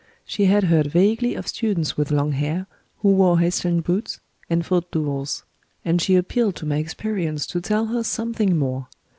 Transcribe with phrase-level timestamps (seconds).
[0.25, 2.65] She had heard vaguely of students with long hair,
[3.03, 5.43] who wore Hessian boots, and fought duels;
[5.85, 8.87] and she appealed to my experience to tell her something more.